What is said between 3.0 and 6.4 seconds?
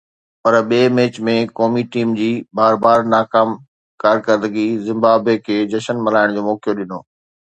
ناڪام ڪارڪردگيءَ زمبابوي کي جشن ملهائڻ